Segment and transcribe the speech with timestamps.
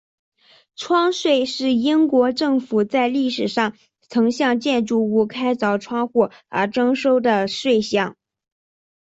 [0.75, 8.17] 窗税是英国政府在历史上曾向建筑物开凿窗户而征收的税项。